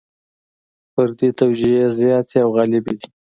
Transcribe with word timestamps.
فردي 0.93 1.29
توجیې 1.39 1.83
زیاتې 1.97 2.37
او 2.43 2.49
غالبې 2.55 2.93
دي. 2.99 3.07